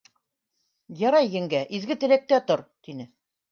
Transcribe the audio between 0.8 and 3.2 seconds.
—Ярай, еңгә, изге теләктә тор,— тине.